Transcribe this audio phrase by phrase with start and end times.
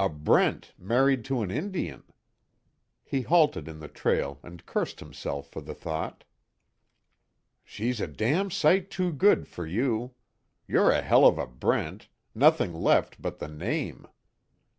[0.00, 2.04] A Brent married to an Indian!"
[3.04, 6.24] He halted in the trail and cursed himself for the thought.
[7.62, 10.14] "She's a damn sight too good for you!
[10.66, 14.06] You're a hell of a Brent nothing left but the name!